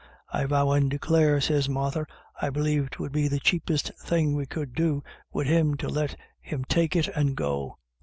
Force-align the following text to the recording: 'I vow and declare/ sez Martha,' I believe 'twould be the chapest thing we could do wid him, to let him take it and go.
'I 0.33 0.45
vow 0.45 0.71
and 0.71 0.89
declare/ 0.89 1.39
sez 1.39 1.69
Martha,' 1.69 2.07
I 2.41 2.49
believe 2.49 2.89
'twould 2.89 3.11
be 3.11 3.27
the 3.27 3.39
chapest 3.39 3.91
thing 3.99 4.33
we 4.35 4.47
could 4.47 4.73
do 4.73 5.03
wid 5.31 5.45
him, 5.45 5.75
to 5.77 5.87
let 5.87 6.17
him 6.39 6.65
take 6.65 6.95
it 6.95 7.07
and 7.09 7.37
go. 7.37 7.77